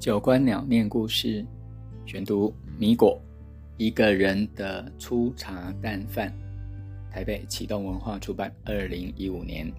[0.00, 1.44] 九官鸟念故事，
[2.06, 3.20] 选读米果，
[3.76, 6.32] 一个人的粗茶淡饭。
[7.12, 9.70] 台北启动文化出版，二零一五年。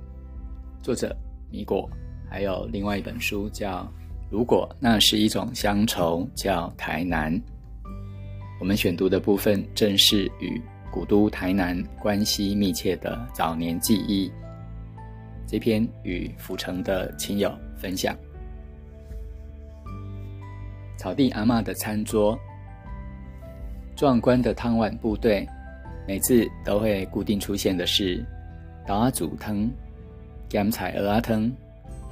[0.84, 1.18] 作者
[1.49, 1.89] 米果，
[2.30, 3.81] 还有另外一本书叫
[4.30, 7.41] 《如果那是一种乡愁》，叫台南。
[8.59, 14.31] 我们选读的部分正是与古都台南关系密切的早年记忆。
[15.48, 18.16] 这篇与府城的亲友分享。
[21.02, 22.38] 草地阿妈的餐桌，
[23.96, 25.50] 壮观的汤碗部队，
[26.08, 28.24] 每次都会固定出现的是：
[28.86, 29.68] 豆阿煮汤、
[30.50, 31.52] 咸菜鹅汤、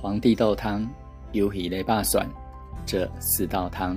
[0.02, 0.82] 皇帝豆汤、
[1.34, 2.28] 鱿鱼雷霸蒜
[2.84, 3.96] 这四道汤，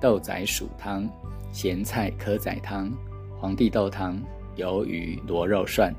[0.00, 1.06] 豆仔薯汤、
[1.52, 2.90] 咸菜蚵仔汤、
[3.38, 4.18] 皇帝豆汤、
[4.56, 5.94] 鱿鱼螺肉涮。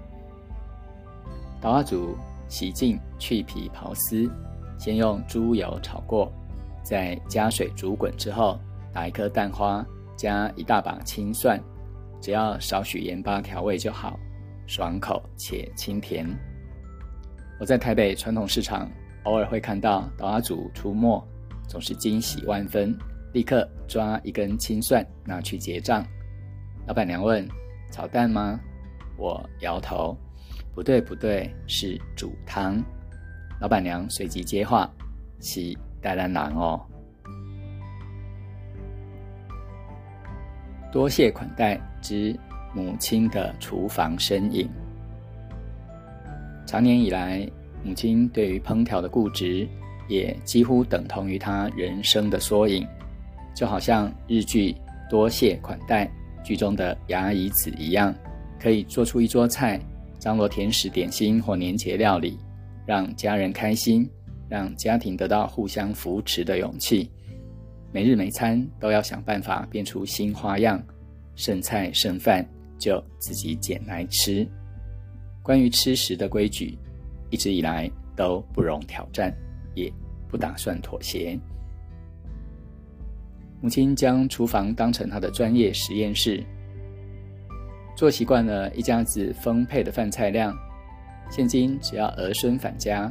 [1.61, 2.17] 豆阿煮
[2.47, 4.27] 洗净去皮刨丝，
[4.79, 6.33] 先用猪油炒过。
[6.83, 8.59] 在加水煮滚之后，
[8.93, 11.61] 打一颗蛋花，加一大把青蒜，
[12.19, 14.19] 只要少许盐巴调味就好，
[14.67, 16.27] 爽口且清甜。
[17.59, 18.89] 我在台北传统市场
[19.23, 21.23] 偶尔会看到岛阿祖出没，
[21.67, 22.97] 总是惊喜万分，
[23.33, 26.03] 立刻抓一根青蒜拿去结账。
[26.87, 27.47] 老板娘问
[27.93, 28.59] ：“炒蛋吗？”
[29.15, 30.17] 我摇头
[30.73, 32.83] ：“不对，不对，是煮汤。”
[33.61, 34.91] 老板娘随即接话
[35.39, 36.81] ：“是。”带来难哦，
[40.91, 42.35] 多谢款待之
[42.73, 44.67] 母亲的厨房身影。
[46.65, 47.47] 长年以来，
[47.83, 49.67] 母亲对于烹调的固执，
[50.07, 52.87] 也几乎等同于她人生的缩影。
[53.53, 54.71] 就好像日剧
[55.09, 56.05] 《多谢款待》
[56.41, 58.15] 剧中的牙姨子一样，
[58.57, 59.79] 可以做出一桌菜，
[60.17, 62.39] 张罗甜食、点心或年节料理，
[62.85, 64.09] 让家人开心。
[64.51, 67.09] 让家庭得到互相扶持的勇气，
[67.93, 70.83] 每日每餐都要想办法变出新花样，
[71.37, 72.45] 剩菜剩饭
[72.77, 74.45] 就自己捡来吃。
[75.41, 76.77] 关于吃食的规矩，
[77.29, 79.33] 一直以来都不容挑战，
[79.73, 79.89] 也
[80.27, 81.39] 不打算妥协。
[83.61, 86.43] 母亲将厨房当成她的专业实验室，
[87.95, 90.53] 做习惯了一家子丰沛的饭菜量，
[91.29, 93.09] 现今只要儿孙返家。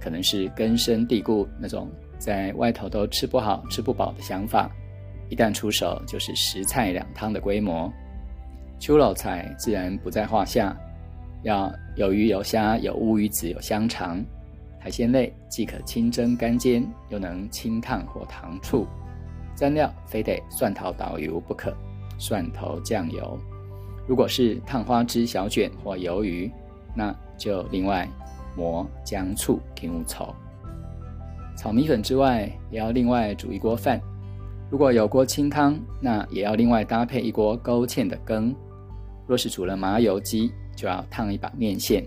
[0.00, 4.70] 可能是根深蒂固那种在外头都吃不好、吃不饱的想法，
[5.28, 7.92] 一旦出手就是十菜两汤的规模。
[8.78, 10.74] 秋老菜自然不在话下，
[11.42, 14.24] 要有鱼有虾有乌鱼子有香肠，
[14.78, 18.86] 海鲜类既可清蒸干煎，又能清烫或糖醋。
[19.54, 21.76] 蘸料非得蒜头导油不可，
[22.18, 23.38] 蒜头酱油。
[24.08, 26.50] 如果是烫花枝小卷或鱿鱼，
[26.94, 28.08] 那就另外。
[28.56, 30.34] 磨姜醋添乌草，
[31.56, 34.00] 炒米粉之外，也要另外煮一锅饭。
[34.70, 38.54] 如果有锅清汤，那也要另外搭配一锅勾芡的羹。
[39.26, 42.04] 若是煮了麻油鸡，就要烫一把面线。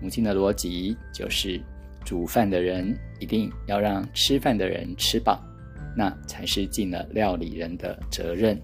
[0.00, 1.60] 母亲的逻辑就是：
[2.04, 5.40] 煮饭的人一定要让吃饭的人吃饱，
[5.96, 8.60] 那才是尽了料理人的责任。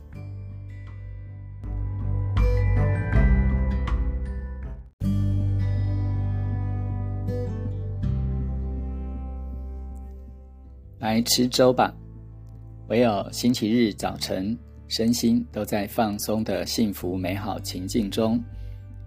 [11.09, 11.91] 来吃粥吧。
[12.89, 14.55] 唯有星期日早晨，
[14.89, 18.39] 身心都在放松的幸福美好情境中，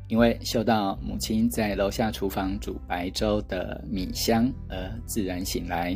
[0.07, 5.95] 因为嗅到母亲在楼下厨房煮白粥的米香而自然醒来。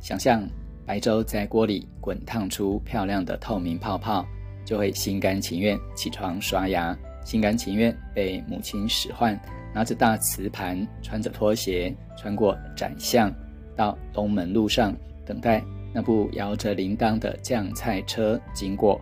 [0.00, 0.44] 想象
[0.84, 4.26] 白粥在锅里滚烫出漂亮的透明泡泡，
[4.64, 9.40] 就会心甘情愿起床刷牙，心甘情愿被母亲使唤，
[9.72, 13.32] 拿着大瓷盘，穿着拖鞋，穿过窄巷，
[13.76, 14.92] 到东门路上。
[15.24, 15.62] 等待
[15.92, 19.00] 那部摇着铃铛的酱菜车经过，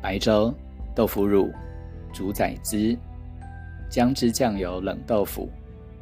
[0.00, 0.52] 白粥、
[0.94, 1.50] 豆腐乳、
[2.12, 2.96] 猪仔汁、
[3.88, 5.48] 姜汁酱油冷豆腐、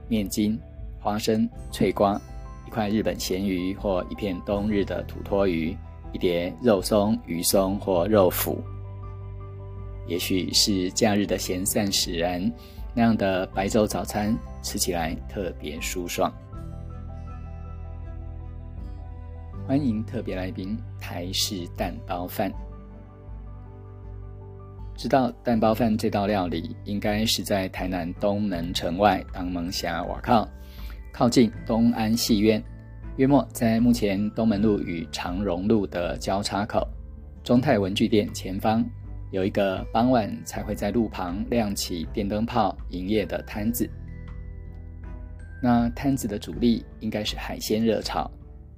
[0.09, 0.59] 面筋、
[0.99, 2.21] 花生、脆瓜、
[2.67, 5.77] 一块日本咸鱼或一片冬日的土托鱼、
[6.13, 8.57] 一碟肉松、鱼松或肉脯。
[10.07, 12.51] 也许是假日的闲散使然，
[12.95, 16.33] 那样的白粥早餐吃起来特别舒爽。
[19.71, 22.53] 欢迎特别来宾台式蛋包饭。
[24.97, 30.49] 知道蛋包饭这道料理，应该是在台南东门城外当门峡瓦靠，
[31.13, 32.61] 靠近东安戏院，
[33.17, 36.85] 约莫在目前东门路与长荣路的交叉口，
[37.45, 38.85] 中泰文具店前方
[39.31, 43.89] 有一个傍晚才会在路旁亮起电灯泡营业的摊子。
[45.63, 48.29] 那摊子的主力应该是海鲜热炒。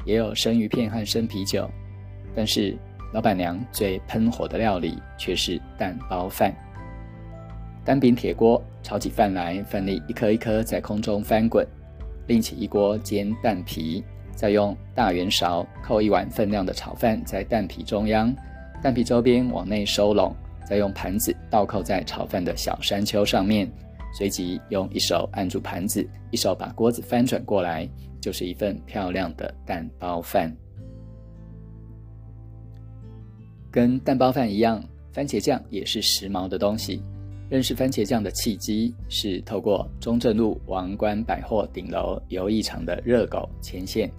[0.05, 1.69] 也有生鱼片和生啤酒，
[2.35, 2.77] 但是
[3.13, 6.55] 老板娘最喷火的料理却是蛋包饭。
[7.85, 11.65] 单柄铁锅炒起饭来，饭粒一颗一颗在空中翻滚；
[12.27, 14.05] 另起一锅煎蛋皮，
[14.35, 18.35] 再用大圆勺扣一碗分量的炒饭在蛋皮中央，
[18.83, 20.35] 蛋皮周边往内收拢，
[20.65, 23.69] 再用盘子倒扣在炒饭的小山丘上面，
[24.13, 27.89] 随即用一手按住盘子，一手把锅子翻转过来，
[28.21, 30.55] 就是一份漂亮的蛋包饭。
[33.71, 34.83] 跟蛋包饭一样，
[35.13, 37.03] 番茄酱也是时髦的东西。
[37.49, 44.11] 认识番茄酱的契机是透过中正路王冠百货顶楼游艺场的热狗牵线。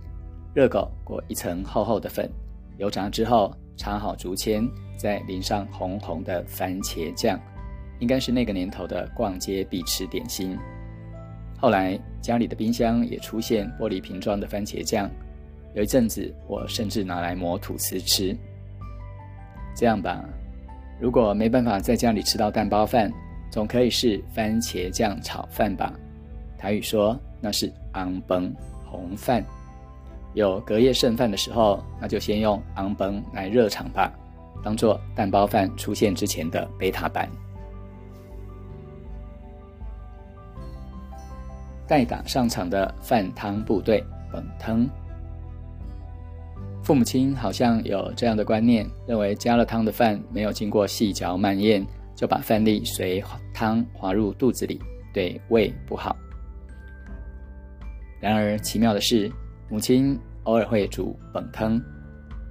[0.54, 2.30] 热狗裹一层厚厚的粉，
[2.78, 4.68] 油炸之后插好竹签，
[4.98, 7.40] 再淋上红红的番茄酱，
[8.04, 10.58] 应该是那个年头的逛街必吃点心。
[11.58, 15.10] 后来家里的冰箱也出现玻璃瓶装的番茄酱，
[15.74, 18.36] 有一阵子我甚至拿来磨吐司吃。
[19.74, 20.22] 这样吧。
[21.00, 23.10] 如果没办法在家里吃到蛋包饭，
[23.50, 25.94] 总可以是番茄酱炒饭吧？
[26.58, 28.54] 台语说那是昂崩
[28.86, 29.42] 红饭。
[30.34, 34.12] 有隔夜剩饭的时候，那就先用昂崩来热场吧，
[34.62, 37.30] 当做蛋包饭出现之前的贝塔版。
[41.88, 44.88] 带打上场的饭汤部队本汤。
[46.84, 54.80] 父母亲好像有这样的观念，认为加了汤的饭没有经过细嚼慢咽，就把饭粒随汤滑入肚子里，
[55.14, 56.16] 对胃不好。
[58.20, 59.32] 然而奇妙的是，
[59.70, 61.82] 母亲偶尔会煮本汤，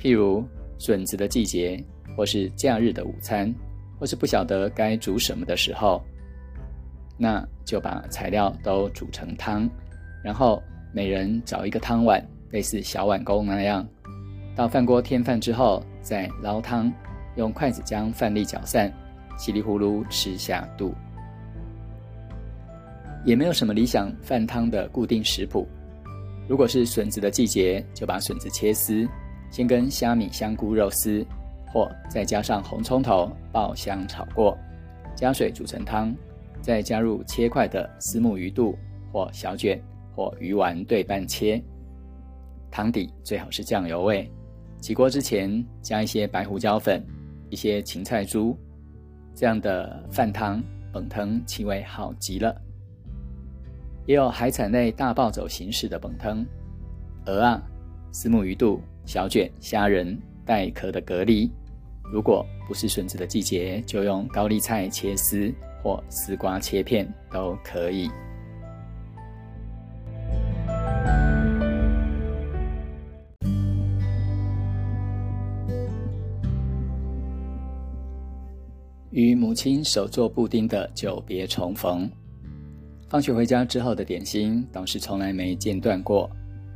[0.00, 0.42] 譬如
[0.78, 1.82] 笋子的季节，
[2.16, 3.54] 或是假日的午餐，
[3.98, 6.02] 或是不晓得该煮什么的时候，
[7.22, 9.70] 那就把材料都煮成汤，
[10.24, 10.60] 然后
[10.92, 12.20] 每人找一个汤碗，
[12.50, 13.86] 类似小碗公那样。
[14.56, 16.92] 到饭锅添饭之后，再捞汤，
[17.36, 18.92] 用筷子将饭粒搅散，
[19.38, 20.92] 稀里呼噜吃下肚。
[23.24, 25.64] 也没有什么理想饭汤的固定食谱。
[26.48, 29.08] 如果是笋子的季节，就把笋子切丝，
[29.48, 31.24] 先跟虾米、香菇、肉丝，
[31.72, 34.58] 或再加上红葱头爆香炒过，
[35.14, 36.12] 加水煮成汤，
[36.62, 38.78] 再加入切块的丝木鱼肚
[39.12, 39.78] 或小卷
[40.14, 41.60] 或鱼丸对半切，
[42.70, 44.30] 汤底最好是酱油味。
[44.80, 47.04] 起锅之前加一些白胡椒粉，
[47.50, 48.56] 一些芹菜珠，
[49.34, 50.62] 这样的饭汤
[50.92, 52.56] 本汤气味好极了。
[54.06, 56.44] 也有海产类大暴走形式的本汤，
[57.26, 57.62] 鹅啊、
[58.10, 61.50] 丝木鱼肚、小卷、虾仁、带壳的蛤蜊。
[62.12, 68.08] 如果不是笋子的季节，就用高丽菜切丝或丝瓜切片都可以。
[79.10, 82.10] 与母亲手做布丁的久别重逢，
[83.10, 86.30] 放学回家之后的点心倒是从来没间断过。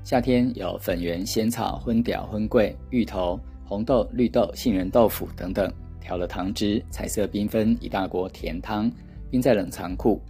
[0.05, 5.73] 夏天有粉圆、仙草、荤屌、荤桂、芋头、红豆、绿豆、杏仁豆腐等等，
[6.07, 8.89] 调了糖汁，彩色缤纷一大锅甜汤，
[9.29, 10.21] 冰在冷藏库；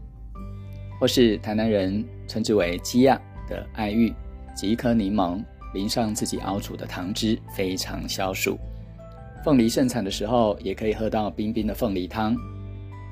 [0.99, 4.11] 或是台南人称之为鸡亚的爱玉，
[4.55, 5.39] 挤一颗柠檬，
[5.75, 8.57] 淋上自己熬煮的糖汁，非常消暑。
[9.45, 12.35] 凤梨盛产的时候，也可以喝到冰冰的凤梨汤，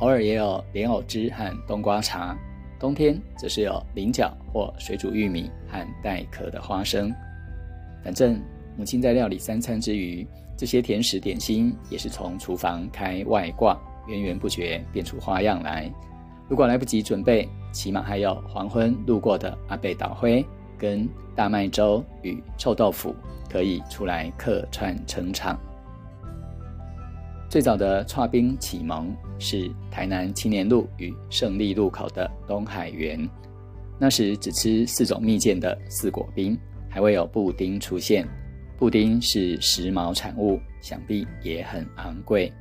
[0.01, 2.35] 偶尔也有莲藕汁和冬瓜茶。
[2.81, 7.13] 冬天则是有菱角或水煮玉米和带壳的花生。
[8.03, 8.41] 反正
[8.75, 15.93] 母亲在料理三餐之余，这些甜食点心也是从厨房开外挂，源源不绝变出花样来。
[16.49, 20.45] 如果来不及准备，起码还有黄昏路过的阿贝岛灰
[20.79, 23.15] 跟大麦粥与臭豆腐
[23.51, 25.59] 可以出来客串撑场。
[27.49, 33.29] 最早的串冰启蒙是台南青年路与胜利路口的东海园，
[33.99, 36.59] 那时只吃四种蜜饯的四果冰，
[36.89, 38.29] 还未有布丁出现。
[38.77, 42.53] 布丁是时髦产物，想必也很昂贵。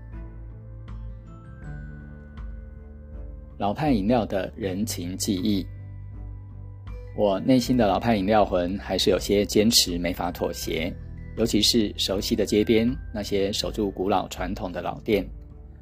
[3.57, 5.65] 老派饮料的人情记忆，
[7.15, 10.93] 我内心的老派饮料魂还是有些坚持，没法妥协。
[11.35, 15.25] 尤其是熟悉的街边那些守住古老传统的老店，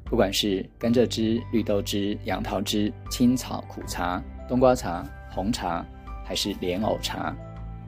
[0.04, 5.84] 不管是甘蔗汁、绿豆汁、杨桃汁、青草苦茶、冬瓜茶、红茶，
[6.24, 7.36] 还是莲藕茶，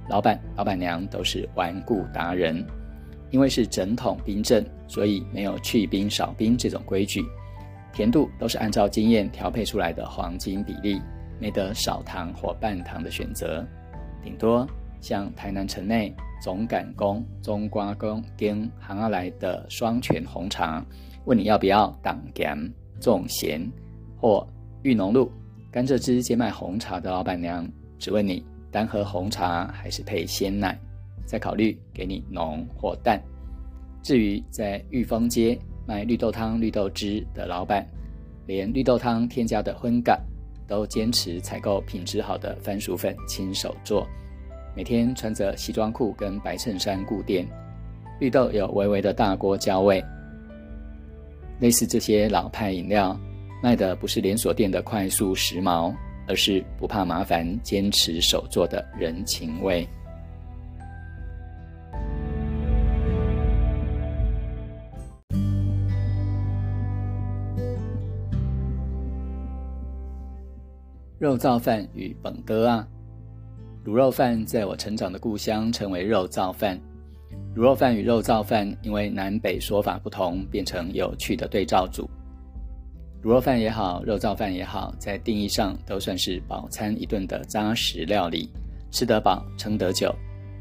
[0.09, 2.65] 老板、老板娘都是顽固达人。
[3.31, 7.25] 因为是整桶冰镇，所以没有去冰少冰这种规矩，
[7.93, 11.03] 甜度都是按照经验调配出来的黄金比例，
[11.41, 13.67] 没得少糖或半糖的选择，
[14.23, 14.65] 顶多
[15.01, 16.15] 像台南城内。
[16.43, 20.85] 总赶工、中瓜工跟行阿来的双全红茶，
[21.25, 22.71] 问你要不要党咸、
[23.01, 23.67] 重咸
[24.21, 24.47] 或
[24.83, 25.33] 玉浓露
[25.73, 27.67] 甘蔗汁兼卖红茶的老板娘，
[27.99, 28.45] 只问你
[28.75, 30.77] 单喝红茶还是配鲜奶，
[31.25, 33.23] 再考虑给你浓或淡。
[34.03, 37.87] 至于在玉峰街卖绿豆汤、绿豆汁的老板，
[38.49, 40.21] 连绿豆汤添加的荤感
[40.67, 44.05] 都坚持采购品质好的番薯粉，亲手做。
[44.75, 47.47] 每天穿着西装裤跟白衬衫顾店，
[48.19, 50.05] 绿豆有微微的大锅焦味。
[51.61, 53.17] 类似这些老派饮料，
[53.63, 55.95] 卖的不是连锁店的快速时髦，
[56.27, 59.87] 而是不怕麻烦、坚持手做的人情味。
[71.19, 72.87] 肉燥饭与本哥啊，
[73.87, 76.79] 卤肉饭在我成长的故乡称为肉燥饭。
[77.57, 82.11] 卤肉饭与肉燥饭因为南北说法不同，变成有趣的对照组。
[83.25, 88.51] 卤肉饭也好，肉燥饭也好，在定义上都算是饱餐一顿的扎实料理，
[88.91, 90.15] 吃得饱，撑得久。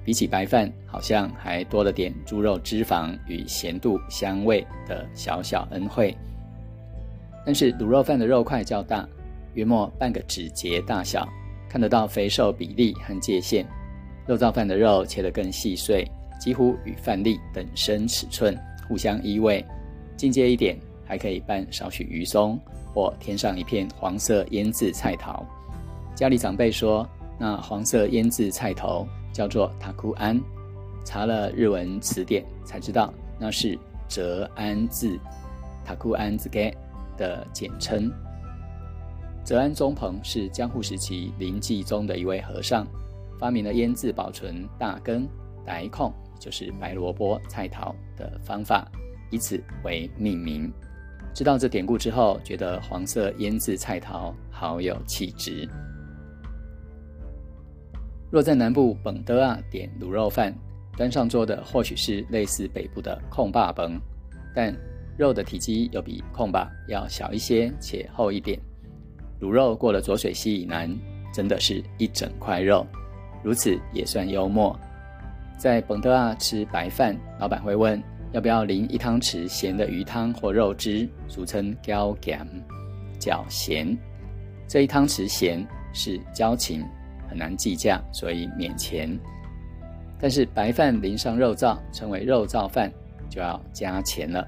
[0.06, 6.16] 比起白饭，好像还多了点猪肉脂肪与咸度、香味的小小恩惠。
[7.46, 9.06] 但是卤肉饭的肉块较大。
[9.56, 11.28] 约莫半个指节大小，
[11.70, 13.66] 看得到肥瘦比例和界限。
[14.26, 19.64] 肉燥饭的肉切得更细碎，几乎与饭粒等身尺寸，互相依偎。
[20.18, 22.60] 进阶一点，还可以拌少许鱼松，
[22.94, 25.46] 或添上一片黄色腌制菜头。
[26.16, 27.08] 家里长辈说，
[27.40, 30.40] 那黄色腌制菜头叫做塔库安，
[31.04, 35.20] 查了日文词典才知道，那是折安字
[35.84, 36.76] 塔库安字给
[37.18, 38.12] 的简称。
[39.44, 42.88] 泽安宗鹏是江户时期临济宗的一位和尚，
[43.40, 45.28] 发明了腌制保存大根、
[45.66, 48.88] 白控，就是白萝卜、菜桃的方法，
[49.32, 50.72] 以此为命名。
[51.34, 55.68] 知道这典故之后，觉得黄色腌制菜桃好有气质。
[58.32, 60.54] 若在南部本德啊点卤肉饭，
[60.96, 64.00] 端上桌的或许是类似北部的控霸崩，
[64.56, 64.76] 但
[65.18, 68.60] 肉的体积又比控霸要小一些，且厚一点。
[69.42, 70.96] 卤肉过了浊水溪以南，
[71.34, 72.86] 真的是一整块肉，
[73.44, 74.80] 如此也算幽默。
[75.58, 78.02] 在本德啊吃白饭，老板会问
[78.34, 82.46] 要不要淋一汤匙咸的鱼汤或肉汁，俗称胶咸，
[83.20, 83.96] 较咸。
[84.68, 86.84] 这一汤匙咸是交情，
[87.30, 89.18] 很难计价，所以免钱。
[90.20, 92.92] 但是白饭淋上肉燥，称为肉燥饭，
[93.30, 94.48] 就要加钱了。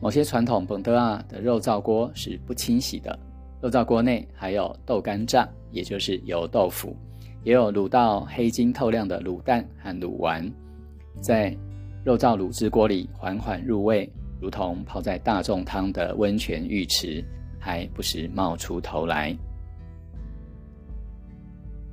[0.00, 3.18] 某些传统本德啊的肉燥锅是不清洗的。
[3.60, 6.96] 肉燥锅内还有豆干炸，也就是油豆腐，
[7.42, 10.48] 也有卤到黑金透亮的卤蛋和卤丸，
[11.20, 11.56] 在
[12.04, 14.08] 肉燥卤汁锅里缓缓入味，
[14.40, 17.22] 如同泡在大众汤的温泉浴池，
[17.58, 19.36] 还不时冒出头来。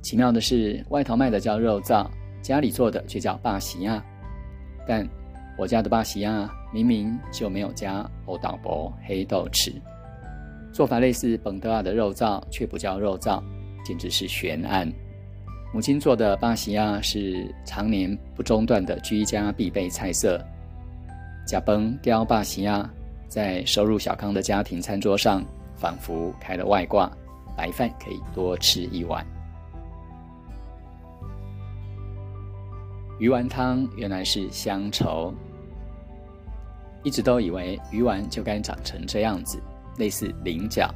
[0.02, 2.08] 奇妙的是，外头卖的叫肉燥，
[2.40, 4.02] 家里做的却叫巴西亚。
[4.86, 5.06] 但
[5.58, 9.74] 我家的巴西亚明明就没有加欧岛薄黑豆豉。
[10.72, 13.42] 做法类似本德尔的肉燥，却不叫肉燥，
[13.84, 14.90] 简直是悬案。
[15.72, 20.42] 母亲做的巴西亚是常年不中断的居家必备菜色。
[21.46, 22.88] 甲崩雕巴西亚
[23.28, 25.44] 在收入小康的家庭餐桌上，
[25.76, 27.10] 仿佛开了外挂，
[27.56, 29.24] 白饭可以多吃一碗。
[33.18, 35.32] 鱼丸汤原来是乡愁，
[37.02, 39.62] 一直都以为鱼丸就该长成这样子。
[39.98, 40.92] 类似菱角，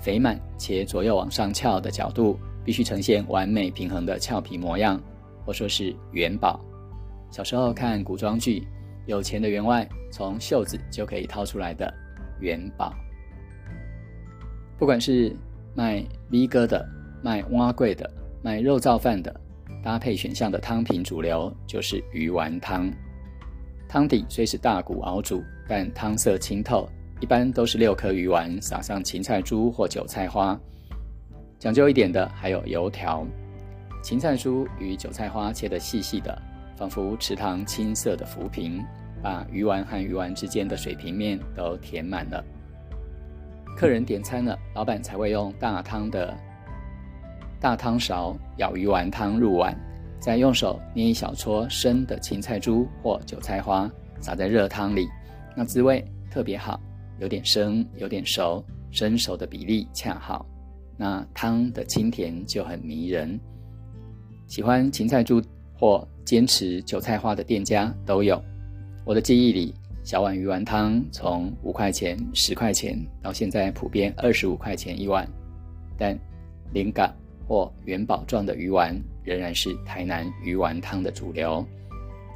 [0.00, 5.00] 肥满且左右往上翘的角度，必须呈现完美平衡的俏皮模样，
[5.44, 6.60] 或说是元宝。
[7.30, 8.66] 小时候看古装剧，
[9.06, 11.92] 有钱的员外从袖子就可以掏出来的
[12.40, 12.94] 元宝。
[14.78, 15.36] 不管是
[15.74, 16.88] 卖 V 哥的、
[17.22, 18.10] 卖蛙贵的、
[18.42, 19.34] 卖肉燥饭的，
[19.82, 22.90] 搭配选项的汤品主流就是鱼丸汤。
[23.88, 26.88] 汤底虽是大骨熬煮，但汤色清透。
[27.20, 30.58] 一般都是六颗鱼丸，撒上芹菜珠或韭菜花。
[31.60, 33.22] 讲究一点的还有油条，
[34.02, 36.40] 芹菜珠与韭菜花切得细细的，
[36.74, 38.82] 仿佛池塘青色的浮萍，
[39.22, 42.42] 把鱼丸和鱼丸之间的水平面都填满了。
[43.76, 46.34] 客人点餐了，老板才会用大汤的
[47.60, 49.76] 大汤勺舀鱼丸汤入碗，
[50.18, 53.86] 再用手捏一小撮生的芹菜珠或韭菜花，
[54.18, 55.06] 撒在热汤里，
[55.54, 56.80] 那滋味特别好。
[57.18, 60.46] 有点生，有点熟，生熟的比例恰好，
[61.00, 63.40] 那汤的清甜就很迷人。
[64.46, 65.42] 喜欢芹菜猪
[65.72, 68.38] 或坚持韭菜花的店家都有。
[69.06, 75.26] 我的记忆里，小碗鱼丸汤从五块钱、十块钱到现在普遍二十五块钱一碗，
[75.96, 76.14] 但
[76.74, 77.10] 灵感
[77.48, 81.66] 或元宝状的鱼丸仍然是台南鱼丸汤的主流。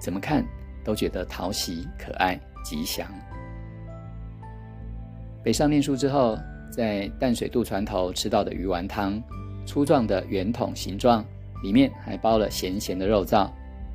[0.00, 0.42] 怎么看
[0.82, 3.06] 都觉得讨喜、可爱、吉祥。
[5.42, 6.38] 北上念书之后，
[6.70, 9.22] 在淡水渡船头吃到的鱼丸汤，
[9.64, 11.24] 粗壮的圆筒形状，
[11.62, 13.48] 里面还包了咸咸的肉燥，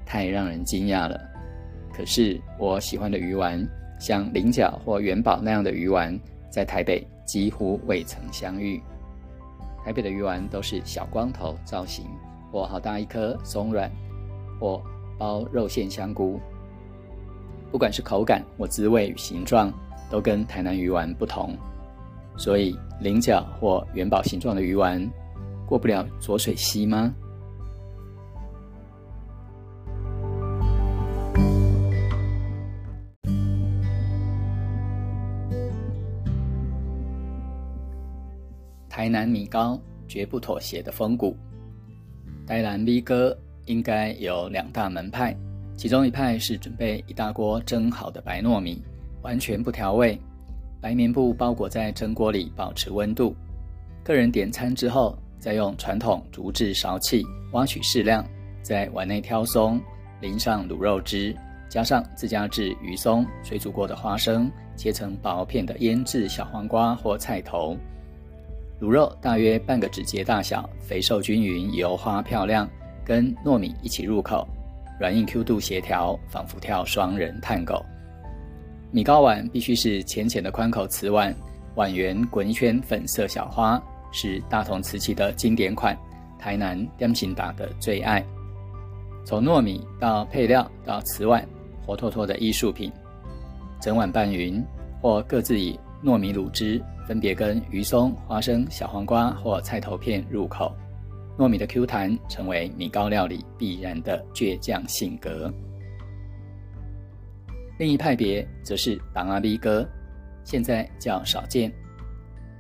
[0.06, 1.20] 太让人惊讶了。
[1.94, 3.68] 可是我喜欢的鱼丸，
[4.00, 6.18] 像菱角或元宝那样的鱼丸，
[6.50, 8.82] 在台北几乎未曾相遇。
[9.84, 12.06] 台北的鱼丸都是小光头造型，
[12.52, 13.92] 或好大一颗松软，
[14.60, 14.82] 或
[15.18, 16.40] 包肉馅香菇。
[17.72, 19.74] 不管是口感或滋味与形状。
[20.12, 21.56] 都跟台南鱼丸不同，
[22.38, 25.06] 所以菱角或元宝形状的鱼丸
[25.66, 27.14] 过不了浊水溪吗？
[38.90, 41.36] 台南米糕绝不妥协的风骨。
[42.46, 45.36] 台南米哥应该有两大门派，
[45.78, 48.82] 其中一派是准备一大锅蒸好的白糯米。
[49.22, 50.20] 完全不调味，
[50.82, 53.36] 白棉布包裹在蒸锅里，保持温度。
[54.04, 57.22] 客人点餐之后，再用传统竹制勺器
[57.52, 58.26] 挖取适量，
[58.62, 59.80] 在碗内挑松，
[60.22, 61.36] 淋上卤肉汁，
[61.68, 67.76] 加上自家制鱼松、水煮过的花生，切成薄片的腌制小黄瓜或菜头。
[68.80, 72.68] 卤肉大约半个指节大小，肥瘦均匀，油花漂亮，
[73.04, 74.48] 跟糯米一起入口，
[74.98, 77.84] 软硬 Q 度协调，仿佛跳双人探狗。
[78.92, 81.36] 米糕碗必须是浅浅的宽口瓷碗，
[81.76, 83.80] 碗缘滚一圈粉色小花，
[84.12, 85.96] 是大同瓷器的经典款，
[86.40, 88.26] 台南点心打的最爱。
[89.24, 91.48] 从糯米到配料到瓷碗，
[91.86, 92.92] 活脱脱的艺术品。
[93.80, 94.62] 整碗拌匀，
[95.02, 100.76] 或各自以糯米卤汁分别跟鱼松、花生、小黄瓜或菜头片入口，
[101.38, 105.54] 糯米的 Q 弹成为米糕料理必然的倔强性格。
[107.80, 109.88] 另一派别则是党阿 B 哥，
[110.44, 111.72] 现在较少见。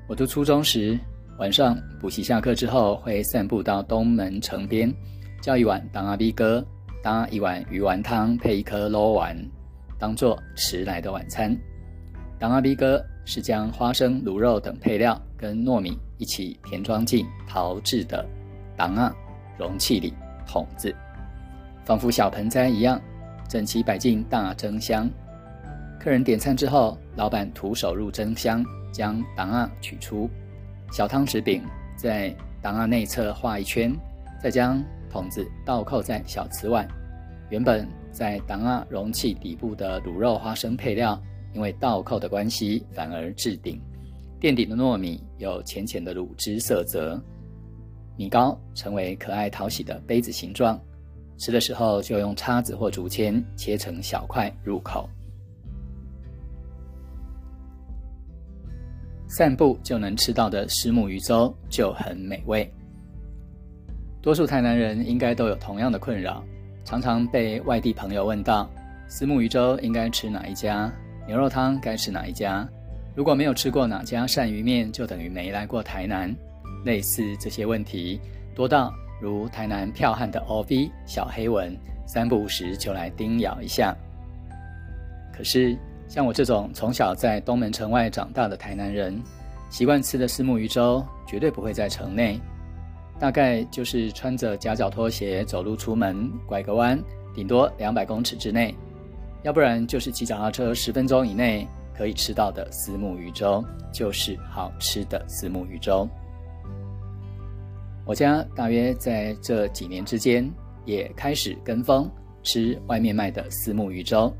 [0.07, 0.97] 我读初中时，
[1.39, 4.89] 晚上补习下课之后，会散步到东门城边，
[5.41, 6.65] 叫一碗党阿 B 哥，
[7.03, 9.37] 搭一碗鱼丸汤，配一颗捞丸，
[9.99, 11.53] 当做迟来的晚餐。
[12.39, 18.25] 党阿 B 哥是将花生、卤肉等配料跟糯米一起填装进陶制的
[18.77, 19.13] 党阿
[19.57, 20.13] 容器里，
[20.47, 20.95] 桶子，
[21.83, 22.97] 仿佛小盆栽一样。
[23.49, 25.09] 整齐摆进大蒸箱，
[25.99, 30.29] 客人点餐之后，老板徒手入蒸箱，将档案取出，
[30.91, 31.63] 小汤匙柄
[31.97, 33.91] 在档案内侧画一圈，
[34.39, 36.87] 再将筒子倒扣在小瓷碗。
[37.49, 41.19] 原本在档案容器底部的卤肉花生配料，
[41.55, 43.81] 因为倒扣的关系，反而置顶。
[44.39, 47.19] 垫底的糯米有浅浅的卤汁色泽，
[48.15, 50.79] 米糕成为可爱讨喜的杯子形状。
[51.39, 55.09] 吃的时候就用叉子或竹签切成小块入口，
[59.25, 62.69] 散步就能吃到的虱目鱼粥就很美味。
[64.21, 66.43] 多数台南人应该都有同样的困扰，
[66.83, 68.69] 常常被外地朋友问到：
[69.07, 70.91] 虱目鱼粥应该吃哪一家？
[71.25, 72.67] 牛肉汤该吃哪一家？
[73.15, 76.35] 如果没有吃过哪家鳝鱼面，就等于没来过台南。
[76.83, 78.19] 类似这些问题
[78.53, 78.93] 多到。
[79.19, 83.95] 如台南票悍的 OV 小黑文，三不五时就来叮咬一下。
[85.33, 85.77] 可是
[86.07, 89.21] 像我这种从小在东门城外长大的台南人，
[89.69, 92.39] 习惯吃的是木鱼粥，绝对不会在城内。
[93.19, 96.97] 大概就是穿着夹脚拖鞋走路出门，拐个弯，
[97.35, 98.73] 顶多两百公尺之内；
[99.43, 106.07] 要不然就是骑脚踏车十分钟以内可以吃到的丝木鱼粥，就是好吃的丝木鱼粥。
[108.09, 110.51] 我家大约在这几年之间，
[110.83, 112.09] 也开始跟风
[112.41, 114.35] 吃外面卖的丝木鱼粥。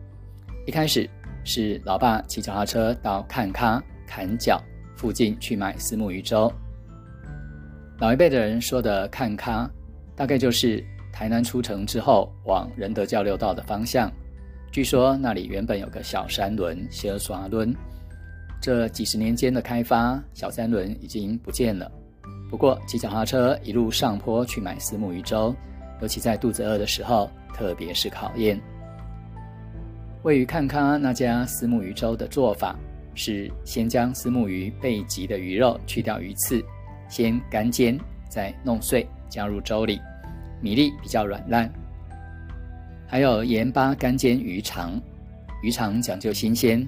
[0.65, 1.08] 一开始
[1.43, 4.60] 是老爸骑脚踏车到看咖砍脚
[4.97, 6.51] 附近去买丝木鱼粥。
[7.99, 9.69] 老一辈的人说的看咖，
[10.15, 14.12] 大概就是台南出城之后往仁德交流道的方向。
[14.71, 17.71] 据说那里原本有个小山轮、小刷轮，
[18.60, 21.98] 这几十年间的开发，小三轮已经不见了。
[22.49, 25.55] 不过骑脚踏车一路上坡去买丝木鱼粥，
[26.01, 28.59] 尤其在肚子饿的时候，特别是考验。
[30.23, 32.75] 位于看康那家丝木鱼粥的做法
[33.13, 36.63] 是：先将丝木鱼背脊的鱼肉去掉鱼刺，
[37.07, 40.01] 先干煎，再弄碎加入粥里，
[40.59, 41.71] 米粒比较软烂。
[43.07, 44.99] 还有盐巴干煎鱼肠，
[45.62, 46.85] 鱼肠讲究新鲜，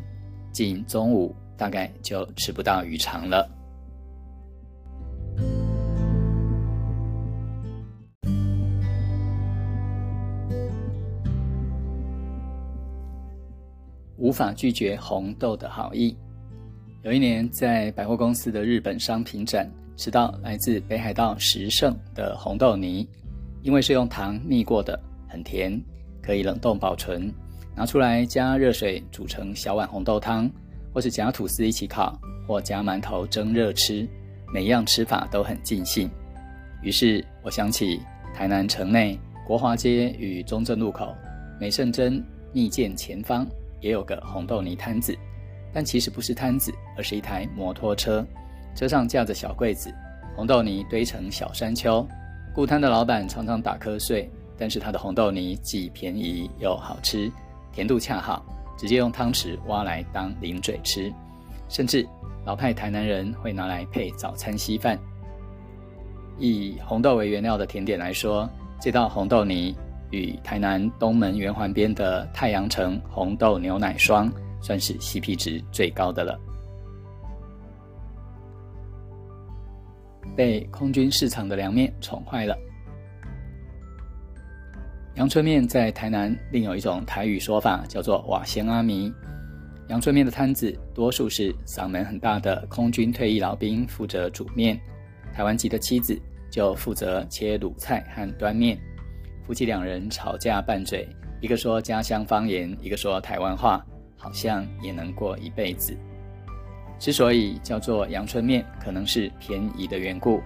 [0.52, 3.48] 近中午大概就吃不到鱼肠了。
[14.32, 16.16] 无法拒绝红豆的好意。
[17.04, 23.06] 有一年在百货公司的日本商品展，吃到来自北海道石胜的红豆泥，
[23.62, 25.78] 因为是用糖蜜过的，很甜，
[26.24, 27.30] 可以冷冻保存，
[27.76, 30.50] 拿出来加热水煮成小碗红豆汤，
[30.94, 32.18] 或是夹吐司一起烤，
[32.48, 34.08] 或夹馒头蒸热吃，
[34.54, 36.10] 每样吃法都很尽兴。
[36.82, 38.00] 于是我想起
[38.34, 41.14] 台南城内国华街与中正路口
[41.60, 43.46] 美胜珍蜜饯前方。
[43.82, 45.14] 也有个红豆泥摊子，
[45.74, 48.26] 但其实不是摊子，而是一台摩托车，
[48.76, 49.94] 车上架着小柜子，
[50.36, 52.08] 红豆泥堆成小山丘。
[52.54, 57.32] 顾摊的老板常常打瞌睡，但是他的红豆泥既便宜又好吃，
[57.74, 58.46] 甜度恰好，
[58.78, 61.12] 直接用汤匙挖来当零嘴吃，
[61.68, 62.08] 甚至
[62.46, 64.98] 老派台南人会拿来配早餐稀饭。
[66.38, 69.76] 以红豆为原料的甜点来说，这道红豆泥。
[70.12, 76.40] 与台南东门圆环边的太阳城红豆牛奶霜算是 CP 值最高的了。
[80.36, 82.58] 被空军市场的凉面宠坏了。
[85.16, 89.14] 阳春面在台南另有一种台语说法，叫做瓦仙阿弥。
[89.90, 94.80] 阳春面的摊子多数是嗓门很大的空军退役老兵负责煮面，
[95.34, 96.18] 台湾籍的妻子
[96.50, 98.80] 就负责切卤菜和端面。
[99.52, 101.06] 夫妻两人吵架拌嘴，
[101.42, 103.86] 一个说家乡方言，一个说台湾话，
[104.16, 105.94] 好像也能过一辈子。
[106.98, 110.40] 之所以叫做阳春面，可能是便宜的缘故；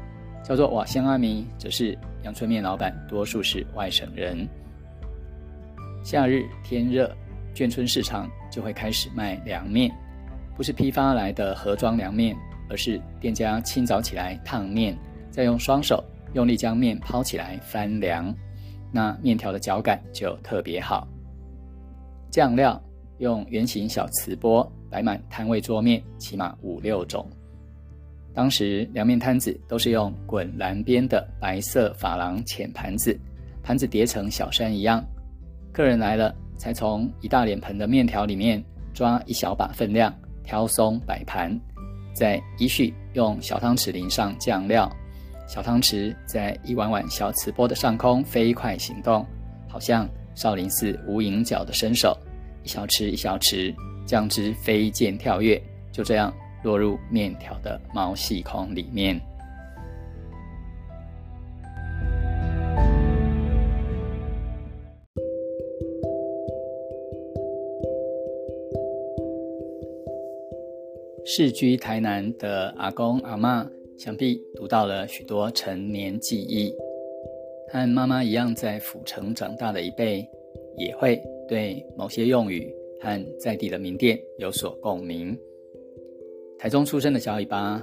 [0.44, 4.50] 叫做瓦香阿弥，则是阳春面老板多数是外省人。
[6.04, 7.16] 夏日天热，
[7.54, 9.92] 眷村市场就会开始卖凉面，
[10.58, 12.36] 不是批发来的盒装凉面，
[12.72, 14.98] 而是店家清早起来烫面，
[15.30, 18.36] 再用双手用力将面抛起来翻凉。
[18.92, 21.08] 那面条的嚼感就特别好。
[22.30, 22.82] 酱料
[23.20, 27.26] 用圆形小瓷钵摆满摊位桌面，起码五六种。
[28.34, 33.18] 当时凉面摊子都是用滚蓝边的白色珐琅浅盘子，
[33.64, 35.02] 盘子叠成小山一样。
[35.72, 38.62] 客人来了，才从一大脸盆的面条里面
[38.94, 41.58] 抓一小把分量，挑松摆盘，
[42.14, 44.90] 再依序用小汤匙淋上酱料。
[45.48, 49.26] 小汤匙在一碗碗小瓷钵的上空飞快行动，
[49.70, 52.18] 好像少林寺无影脚的身手，
[52.64, 53.74] 一小匙一小匙，
[54.06, 59.22] 酱汁飞溅跳跃，就这样落入面条的毛细孔里面。
[71.28, 73.66] 世居台南的阿公阿妈。
[73.98, 76.74] 想必读到了许多陈年记忆，
[77.72, 80.28] 和妈妈一样在府城长大的一辈，
[80.78, 85.38] 也会对某些用语和在地的名店有所共鸣。
[86.60, 87.82] 台中出生的小尾巴，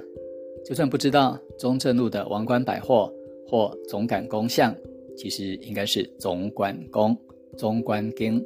[0.65, 3.13] 就算不知道中正路的王冠百货
[3.49, 4.75] 或总赶工巷，
[5.17, 7.17] 其实应该是总管工、
[7.57, 8.45] 中关根，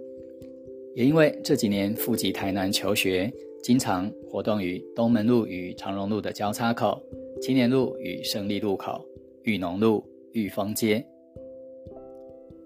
[0.94, 7.02] 也因为这几年赴籍台南求学，经常活动于东门路与长荣路的交叉口。
[7.40, 9.04] 青年路与胜利路口、
[9.42, 11.04] 裕农路、裕丰街，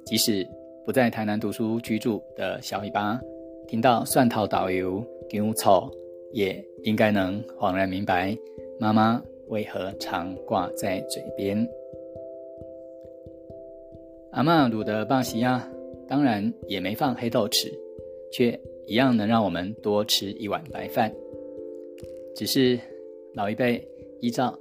[0.07, 0.47] 即使
[0.87, 3.21] 不在台南读书居住的小尾巴，
[3.67, 5.91] 听到蒜头导游牛草，
[6.33, 8.37] 也应该能恍然明白
[8.79, 11.69] 妈妈为何常挂在嘴边。
[14.31, 15.69] 阿妈卤的巴西亚，
[16.07, 17.71] 当然也没放黑豆豉，
[18.33, 21.13] 却一样能让我们多吃一碗白饭。
[22.37, 22.79] 只是
[23.35, 23.85] 老一辈。
[24.21, 24.57] 依照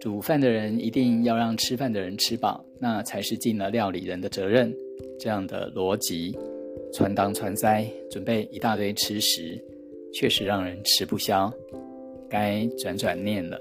[0.00, 4.74] 煮饭的人一定要让吃饭的人吃饱，那才是尽了料理人的责任。
[5.18, 6.36] 这样的逻辑，
[6.92, 9.62] 传当传塞，准备一大堆吃食，
[10.12, 11.52] 确实让人吃不消。
[12.28, 13.60] 该转转念了。